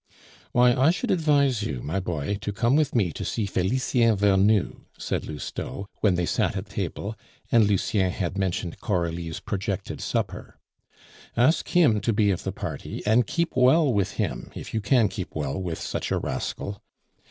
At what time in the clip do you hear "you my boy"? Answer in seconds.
1.61-2.33